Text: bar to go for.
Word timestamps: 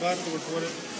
bar 0.00 0.14
to 0.14 0.30
go 0.30 0.38
for. 0.38 0.95